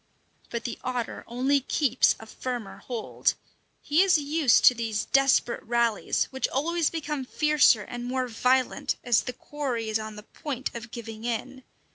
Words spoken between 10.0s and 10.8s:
the point